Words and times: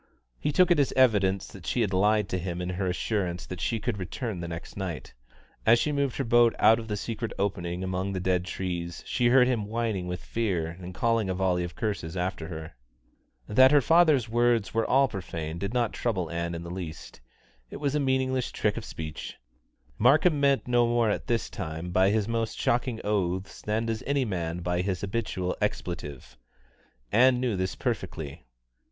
He 0.39 0.51
took 0.51 0.71
it 0.71 0.79
as 0.79 0.91
evidence 0.93 1.45
that 1.49 1.67
she 1.67 1.81
had 1.81 1.93
lied 1.93 2.27
to 2.29 2.39
him 2.39 2.59
in 2.59 2.69
her 2.69 2.87
assurance 2.87 3.45
that 3.45 3.61
she 3.61 3.79
could 3.79 3.99
return 3.99 4.39
the 4.39 4.47
next 4.47 4.75
night. 4.75 5.13
As 5.63 5.77
she 5.77 5.91
moved 5.91 6.15
her 6.17 6.23
boat 6.23 6.55
out 6.57 6.79
of 6.79 6.87
the 6.87 6.97
secret 6.97 7.31
openings 7.37 7.83
among 7.83 8.11
the 8.13 8.19
dead 8.19 8.45
trees, 8.45 9.03
she 9.05 9.27
heard 9.27 9.45
him 9.47 9.67
whining 9.67 10.07
with 10.07 10.23
fear 10.25 10.65
and 10.69 10.95
calling 10.95 11.29
a 11.29 11.35
volley 11.35 11.63
of 11.63 11.75
curses 11.75 12.17
after 12.17 12.47
her. 12.47 12.73
That 13.47 13.69
her 13.69 13.79
father's 13.79 14.27
words 14.27 14.73
were 14.73 14.87
all 14.89 15.07
profane 15.07 15.59
did 15.59 15.71
not 15.71 15.93
trouble 15.93 16.31
Ann 16.31 16.55
in 16.55 16.63
the 16.63 16.71
least. 16.71 17.21
It 17.69 17.77
was 17.77 17.93
a 17.93 17.99
meaningless 17.99 18.51
trick 18.51 18.77
of 18.77 18.85
speech. 18.85 19.37
Markham 19.99 20.39
meant 20.39 20.67
no 20.67 20.87
more 20.87 21.11
at 21.11 21.27
this 21.27 21.47
time 21.47 21.91
by 21.91 22.09
his 22.09 22.27
most 22.27 22.57
shocking 22.57 22.99
oaths 23.03 23.61
than 23.61 23.85
does 23.85 24.01
any 24.07 24.25
man 24.25 24.61
by 24.61 24.81
his 24.81 25.01
habitual 25.01 25.55
expletive. 25.61 26.37
Ann 27.11 27.39
knew 27.39 27.55
this 27.55 27.75
perfectly. 27.75 28.45